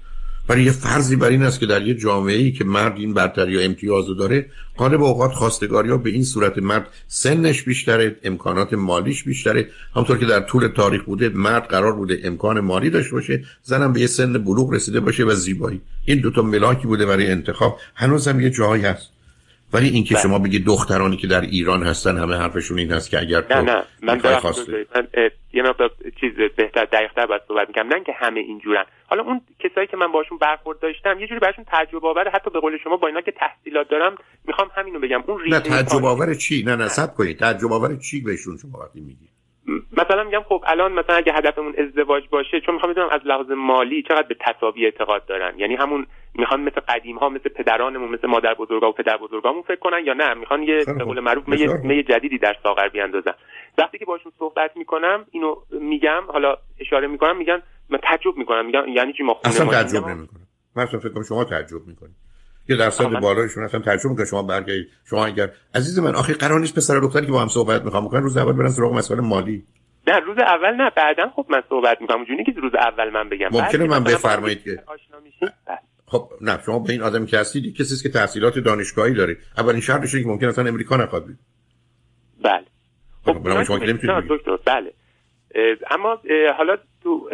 [0.49, 3.51] ولی یه فرضی بر این است که در یه جامعه ای که مرد این برتری
[3.51, 4.45] یا امتیازو داره
[4.77, 9.67] غالب اوقات خواستگاری ها به این صورت مرد سنش بیشتره امکانات مالیش بیشتره.
[9.95, 14.01] همطور که در طول تاریخ بوده مرد قرار بوده امکان مالی داشته باشه زنم به
[14.01, 15.81] یه سن بلوغ رسیده باشه و زیبایی.
[16.05, 17.79] این دوتا ملاکی بوده برای انتخاب.
[17.95, 19.16] هنوزم یه جایی هست.
[19.73, 20.23] ولی اینکه بله.
[20.23, 23.83] شما بگید دخترانی که در ایران هستن همه حرفشون این هست که اگر نه نه.
[24.01, 25.07] من من
[25.53, 28.85] یه مقدار چیز بهتر دقیق‌تر باید صحبت می‌کنم نه که همه اینجورن.
[29.07, 32.29] حالا اون کسایی که من باشون برخورد داشتم یه جوری براشون تجربه آور.
[32.29, 34.15] حتی به قول شما با اینا که تحصیلات دارم
[34.47, 35.23] می‌خوام همینو بگم.
[35.27, 38.99] اون نه تجربه آور چی؟ نه نه صبر کنید تجربه آور چی بهشون شما وقتی
[38.99, 39.29] میگی؟
[39.97, 44.03] مثلا میگم خب الان مثلا اگه هدفمون ازدواج باشه چون می‌خوام بدونم از لحاظ مالی
[44.03, 48.53] چقدر به تصاوی اعتقاد دارن؟ یعنی همون می‌خوان مثل قدیم ها مثل پدرانمون مثل مادر
[48.53, 52.03] بزرگا و پدر بزرگامون فکر کنن یا نه؟ می‌خوان یه به قول معروف می, می
[52.03, 53.33] جدیدی در ساغر بیاندازن.
[53.77, 58.65] وقتی که باشون صحبت می‌کنم اینو میگم حالا اشاره می‌کنم میگن من تعجب می‌کنم.
[58.65, 60.47] میگن یعنی چی ما خونه اصلا تعجب نمی‌کنم.
[60.75, 62.26] من فکر کنم شما تعجب می‌کنید.
[62.69, 64.25] یه درصد بالایشون اصلا ترجمه می‌کنه.
[64.25, 67.81] شما برگردید شما اگر عزیز من آخه قرار نیست پسر دختری که با هم صحبت
[67.83, 69.63] می‌خوام بکنن روز اول برن سراغ مسائل مالی.
[70.07, 72.17] نه روز اول نه بعدا خب من صحبت می‌کنم.
[72.17, 73.49] اونجوری که روز اول من بگم.
[73.51, 74.71] ممکنه من بفرمایید که
[75.67, 75.77] بله.
[76.05, 79.37] خب نه شما به این آدم که هستید کسی که تحصیلات دانشگاهی داره.
[79.57, 81.25] اولین شرطش که ممکن اصلا امریکا نخواد
[82.43, 82.65] بله.
[83.25, 84.21] خب شما که دکتر
[84.65, 84.93] بله.
[85.91, 86.21] اما
[86.57, 87.29] حالا تو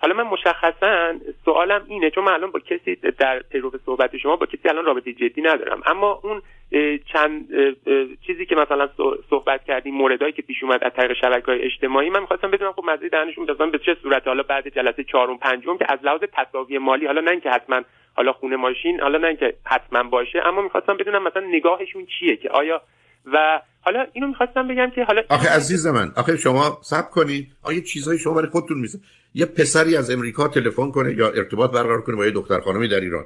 [0.00, 4.68] حالا من مشخصا سوالم اینه چون الان با کسی در پیرو صحبت شما با کسی
[4.68, 5.82] الان رابطه جدی ندارم.
[5.86, 6.42] اما اون
[7.12, 7.48] چند
[8.26, 8.88] چیزی که مثلا
[9.30, 12.84] صحبت کردیم موردهایی که پیش اومد از طریق شبکه های اجتماعی من می‌خواستم بدونم خب
[12.84, 16.78] مزید دهنشون میدازم به چه صورت؟ حالا بعد جلسه چهارم پنجم که از لحاظ تصاوی
[16.78, 17.82] مالی حالا نه اینکه حتما
[18.16, 22.50] حالا خونه ماشین حالا نه اینکه حتما باشه اما می‌خواستم بدونم مثلا نگاهشون چیه که
[22.50, 22.82] آیا
[23.26, 27.48] و حالا اینو می‌خواستم بگم که حالا آخه عزیز من آخه شما سب کنید.
[27.62, 28.98] آیا چیزای شما برای خودتون میسه
[29.34, 33.00] یه پسری از امریکا تلفن کنه یا ارتباط برقرار کنه با یه دختر خانمی در
[33.00, 33.24] ایران.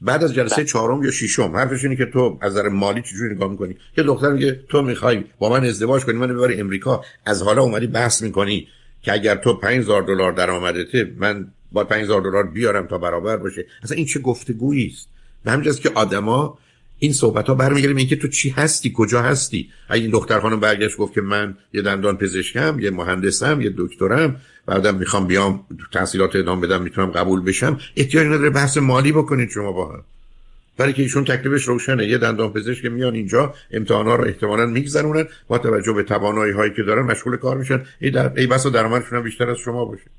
[0.00, 0.64] بعد از جلسه بله.
[0.64, 4.32] چهارم یا ششم حرفش اینه که تو از نظر مالی چجوری نگاه می‌کنی؟ یه دختر
[4.32, 7.04] میگه تو می‌خوای با من ازدواج کنی من ببری امریکا.
[7.26, 8.68] از حالا اومدی بحث می‌کنی
[9.02, 13.66] که اگر تو 5000 دلار درآمدته من با 5000 دلار بیارم تا برابر باشه.
[13.82, 15.08] اصلا این چه گفتگویی است؟
[15.44, 16.58] به همین که آدما
[17.02, 20.96] این صحبت ها برمیگرده اینکه تو چی هستی کجا هستی؟ اگه این دختر خانم برگشت
[20.96, 26.66] گفت که من یه دندان پزشکم یه مهندسم یه دکترم بعدم می‌خوام بیام تحصیلات ادامه
[26.66, 30.02] بدم می‌تونم قبول بشم احتیاج نداره بحث مالی بکنید شما با هم.
[30.76, 32.06] برای که ایشون تکلیفش روشنه.
[32.06, 36.82] یه دندان پزشک میان اینجا امتحانا رو احتمالاً میگذرونن با توجه به توانایی هایی که
[36.82, 37.84] دارن مشغول کار میشن.
[38.00, 40.10] ای در ای بسا درآمدشون بیشتر از شما باشه.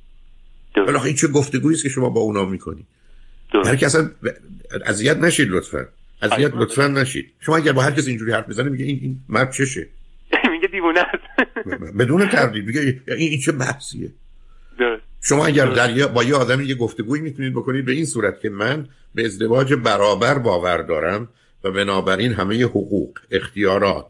[0.75, 2.85] ولی این چه گفتگویی که شما با اونا می‌کنید
[3.65, 3.95] هر کس
[4.85, 5.87] اذیت نشید لطفا.
[6.21, 7.31] اذیت لطفا نشید.
[7.39, 9.87] شما اگر با هر کس اینجوری حرف بزنه میگه این این مرد چشه
[10.51, 11.49] میگه دیوونه است.
[11.99, 12.65] بدون تردید.
[12.65, 14.09] میگه این, این چه بحثیه؟
[15.21, 18.87] شما اگر در با یه آدمی یه گفتگویی می‌تونید بکنید به این صورت که من
[19.15, 21.27] به ازدواج برابر باور دارم
[21.63, 24.05] و بنابراین همه حقوق اختیارات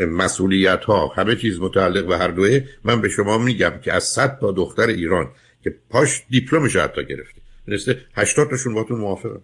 [0.00, 4.38] مسئولیت ها همه چیز متعلق به هر دوه من به شما میگم که از صد
[4.40, 5.28] تا دختر ایران
[5.64, 7.40] که پاش دیپلمش حتی گرفته.
[7.68, 9.42] مثل 80 تاشون باتون موافقم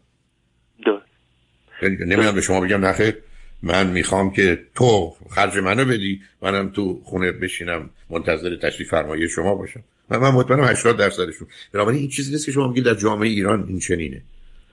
[1.82, 3.14] نمی‌دونم به شما بگم نخیر
[3.62, 9.54] من می‌خوام که تو خرج منو بدی منم تو خونه بشینم منتظر تشریف فرمایی شما
[9.54, 9.80] باشم.
[10.10, 11.48] من, من مطمئنم 80 درصدشون.
[11.74, 14.22] بنابراین این چیزی نیست که شما میگید در جامعه ایران این چنینه.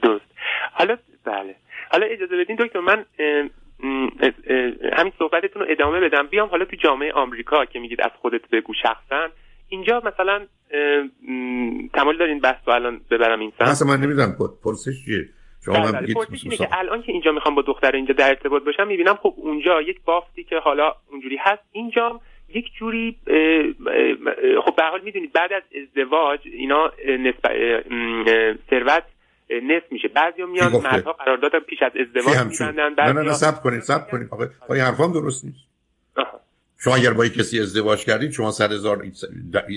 [0.04, 0.26] درست.
[0.74, 1.56] حالا بله.
[1.92, 3.06] حالا اجازه بدین دکتر من
[4.98, 6.28] همین صحبتتون رو ادامه بدم.
[6.28, 9.30] بیام حالا تو جامعه آمریکا که میگید از خودت بگو شخصا.
[9.70, 10.46] اینجا مثلا
[11.94, 15.30] تمایل دارین بحث رو الان ببرم این سمت؟ مثلا من نمی‌دونم پرسش چیه؟
[15.66, 16.16] شما بله.
[16.44, 19.82] اینه که الان که اینجا می‌خوام با دختر اینجا در ارتباط باشم می‌بینم خب اونجا
[19.82, 23.18] یک بافتی که حالا اونجوری هست اینجا یک جوری
[24.66, 27.52] خب به حال می‌دونید بعد از ازدواج اینا نسبت
[28.70, 29.04] ثروت
[29.64, 30.08] نصف میشه.
[30.08, 34.28] بعضیا میان مردها قرارداد پیش از ازدواج میبندن نه نه نه سب کنید سب کنید.
[34.32, 35.60] آقا این حرفام درست نیست.
[36.84, 39.06] شما اگر با کسی ازدواج کردید شما صد هزار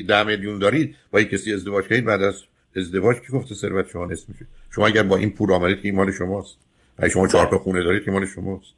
[0.08, 2.44] ده میلیون دارید با کسی ازدواج کردید بعد از
[2.76, 5.94] ازدواج کی گفته ثروت شما نصف میشه؟ شما اگر با این پول آمدید که این
[5.94, 6.58] مال شماست.
[6.98, 8.74] اگه شما چهار تا خونه دارید که مال شماست.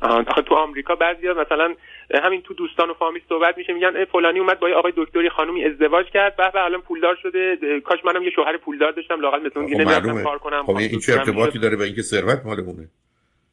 [0.00, 1.74] آخه تو آمریکا بعضیا مثلا
[2.24, 5.64] همین تو دوستان و فامیل صحبت میشه میگن فلانی اومد با یه آقای دکتری خانومی
[5.64, 6.36] ازدواج کرد.
[6.36, 7.56] به الان پولدار شده.
[7.84, 9.58] کاش منم یه شوهر پولدار داشتم لاقل مثل
[10.10, 12.88] اون کار کنم خب این چه ارتباطی داره به اینکه ثروت مال اونه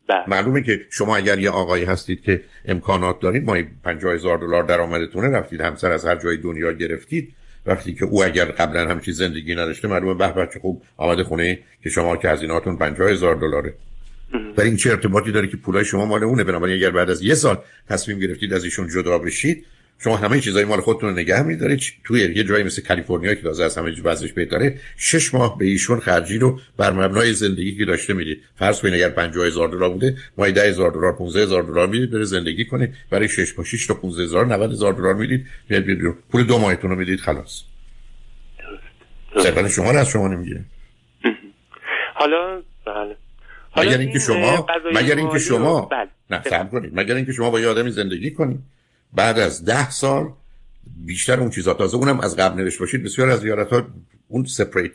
[0.07, 0.29] بله.
[0.29, 5.37] معلومه که شما اگر یه آقایی هستید که امکانات دارید ما 50 هزار دلار درآمدتونه
[5.37, 7.35] رفتید همسر از هر جای دنیا گرفتید.
[7.67, 11.89] وقتی که او اگر قبلا همچین زندگی نداشته معلومه به بچه خوب آمده خونه که
[11.89, 13.73] شما که هزینهاتون 50 هزار دلاره.
[14.57, 17.35] ولی این چه ارتباطی داره که پولای شما مال اونه؟ بنابراین اگر بعد از یه
[17.35, 17.57] سال
[17.89, 19.65] تصمیم گرفتید از ایشون جدا بشید
[19.99, 21.81] شما همه چیزای مال خودتون رو نگه می‌دارید.
[22.03, 25.65] توی یه جایی مثل کالیفرنیا که تازه از همه چیز وضعش بهتره شش ماه به
[25.65, 30.17] ایشون خرجی رو بر مبنای زندگی که داشته می‌دید فرض کنید اگر 50000 دلار بوده
[30.37, 32.93] ماهی 10000 دلار 15000 دلار می‌دید بره زندگی کنه.
[33.09, 37.19] برای 6 ماه 6 تا 15000 90000 دلار می‌دید میاد پول دو ماهتون رو می‌دید
[37.19, 37.61] خلاص.
[39.39, 40.65] ثروت شما رو از شما نمی‌گیره
[42.19, 43.15] حالا بله.
[43.77, 46.07] مگر اینکه شما مگر اینکه شما بله.
[46.29, 46.91] نه صبر کنید.
[46.99, 48.59] مگر اینکه شما با یه آدمی زندگی کنید.
[49.13, 50.33] بعد از ده سال
[51.05, 51.73] بیشتر اون چیزا.
[51.73, 53.87] تازه اونم از قبل نوشت باشید بسیار از زیارت ها
[54.27, 54.91] اون سپریت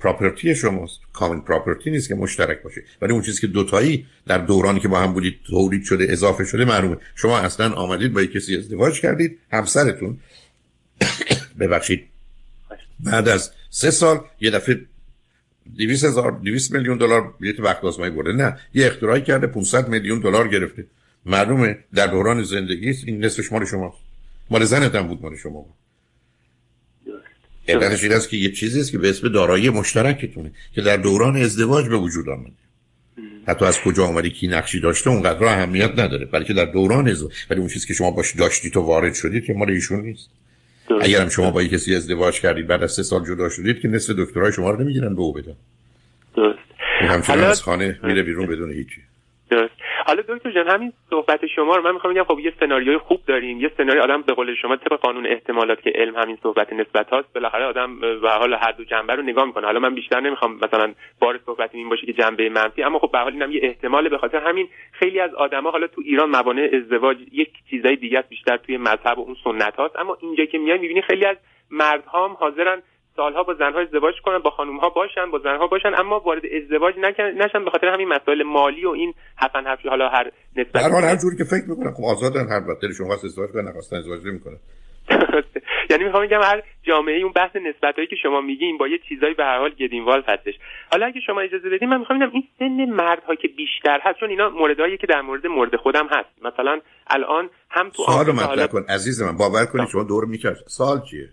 [0.00, 1.00] پراپرتی شماست.
[1.12, 5.00] کامن پراپرتی نیست که مشترک باشه ولی اون چیزی که دوتایی در دورانی که با
[5.00, 6.96] هم بودید تولید شده اضافه شده معلومه.
[7.14, 10.18] شما اصلا آمدید با کسی ازدواج کردید همسرتون.
[11.60, 12.04] ببخشید.
[13.00, 14.80] بعد از سه سال یه دفعه
[15.78, 18.32] 200 هزار 200 میلیون دلار بلیط وقت آزمایی برده.
[18.32, 20.86] نه یه اختراعی کرده 500 میلیون دلار گرفته.
[21.26, 23.98] معلومه در دوران زندگی است این نصفش مال شماست.
[24.50, 25.74] مال زنت هم بود مال شما بود.
[27.68, 31.36] علتش این است که یه چیزی است که به اسم دارایی مشترکتونه که در دوران
[31.36, 32.52] ازدواج به وجود آمده.
[33.48, 36.24] حتی از کجا آمدی کی نقشی داشته اونقدر اهمیت نداره.
[36.26, 39.52] بلکه در دوران ازدواج ولی اون چیزی که شما باش داشتی تو وارد شدید که
[39.52, 40.30] مال ایشون نیست.
[41.00, 44.14] اگر هم شما با کسی ازدواج کردید بعد از سه سال جدا شدید که نصف
[44.18, 45.56] دکترای شما رو نمی‌گیرن به او بدن.
[46.36, 46.58] درست.
[47.00, 49.00] همچنان از خانه میره بیرون بدون هیچی.
[49.50, 49.74] درست.
[50.06, 53.60] حالا دکتر جان همین صحبت شما رو من می‌خوام بگم خب یه سناریوی خوب داریم.
[53.60, 57.32] یه سناریو آدم به قول شما طبق قانون احتمالات که علم همین صحبت نسبت هاست
[57.34, 59.66] بالاخره آدم به حال هر دو جنبه رو نگاه می‌کنه.
[59.66, 63.18] حالا من بیشتر نمی‌خوام مثلا بار صحبت این باشه که جنبه منفی اما خب به
[63.18, 67.16] حال اینم یه احتمال به خاطر همین خیلی از آدما حالا تو ایران موانع ازدواج
[67.32, 71.02] یک چیزای دیگه بیشتر توی مذهب و اون سنت هاست اما اینجا که میای می‌بینی
[71.02, 71.36] خیلی از
[71.70, 72.82] مردها هم حاضرن
[73.16, 77.64] سالها با زنها ازدواج کنن با خانمها باشن با زنها باشن اما وارد ازدواج نشن
[77.64, 81.16] به خاطر همین مسائل مالی و این حسن حرفی حالا هر نسبت هر حال هر
[81.16, 84.56] جوری که فکر می‌کنن خب آزادن هر وقت شما ازدواج کنن نخواستن ازدواج نمی‌کنن.
[85.90, 89.34] یعنی می‌خوام بگم هر جامعه اون بحث نسبت هایی که شما میگین با یه چیزایی
[89.34, 90.54] به هر حال گدینوال هستش.
[90.92, 94.48] حالا اگه شما اجازه بدین من می‌خوام این سن مردها که بیشتر هست چون اینا
[94.48, 96.28] موردهایی که در مورد مورد خودم هست.
[96.42, 101.00] مثلا الان هم تو سوال مطرح کن عزیز من باور کنید شما دور می‌کرد سوال
[101.10, 101.28] چیه؟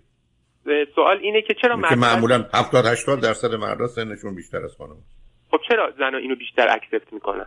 [0.94, 4.96] سوال اینه که چرا که معمولا 70 80 درصد مردا سنشون بیشتر از خانم
[5.50, 7.46] خب چرا زنا اینو بیشتر اکسپت می‌کنن؟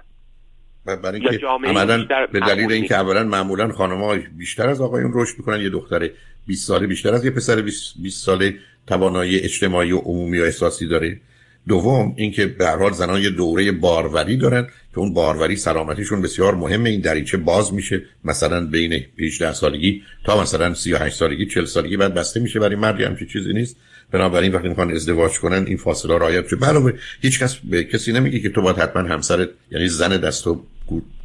[0.86, 5.70] برای اینکه عملا به دلیل اینکه اولا معمولا خانم‌ها بیشتر از آقایون رشد می‌کنن یه
[5.70, 6.10] دختر
[6.48, 8.54] 20 ساله بیشتر از یه پسر 20 ساله
[8.88, 11.20] توانایی اجتماعی و عمومی و احساسی داره.
[11.68, 16.90] دوم اینکه به حال زنان یه دوره باروری دارن که اون باروری سلامتیشون بسیار مهمه.
[16.90, 18.02] این دریچه باز میشه.
[18.24, 23.04] مثلا بین 18 سالگی تا مثلا 38 سالگی 40 سالگی بعد بسته میشه برای مردی
[23.04, 23.78] هم چیزی نیست.
[24.12, 28.40] بنابراین وقتی می‌خوان ازدواج کنن این فاصله رعایت شه علاوه هیچ کس به کسی نمیگه
[28.40, 30.64] که تو باید حتما همسرت یعنی زن دستو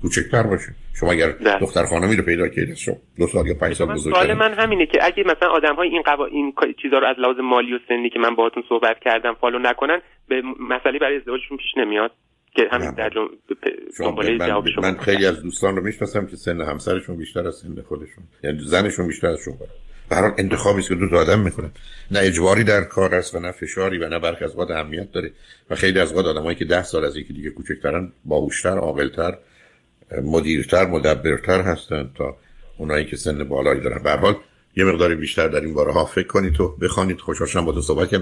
[0.02, 0.74] کوچکتر باشه.
[0.94, 4.34] شما اگر دختر خانمی رو پیدا کردید شما دو سال یا پنج سال بزرگتر سوال
[4.34, 6.26] من همینه که اگه مثلا آدم های این قوا...
[6.26, 10.00] این چیزا رو از لحاظ مالی و سنی که من باهاتون صحبت کردم فالو نکنن
[10.28, 12.10] به مسئله برای ازدواجشون پیش نمیاد
[12.54, 13.28] که همین در جم...
[14.00, 14.82] من, جواب شما.
[14.82, 18.24] من خیلی از دوستان رو می‌شناسم که سن همسرشون بیشتر از سن خودشون.
[18.44, 19.54] یعنی زنشون بیشتر از شما.
[20.10, 21.70] برای انتخابی است که دو تا آدم می‌کنن
[22.10, 25.30] نه اجباری در کار است و نه فشاری و نه برخی از اهمیت داره.
[25.70, 29.38] و خیلی از وقت آدمایی که ده سال از یکی دیگه کوچکترن باهوشتر عاقلتر
[30.24, 32.36] مدیرتر مدبرتر هستن تا
[32.78, 34.02] اونایی که سن بالایی دارن.
[34.02, 34.34] به حال
[34.76, 37.20] یه مقداری بیشتر در این باره ها فکر کنید و بخوانید.
[37.20, 38.14] خوشحال با تو صحبت